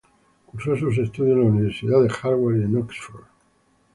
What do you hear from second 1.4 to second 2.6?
la Universidad de Harvard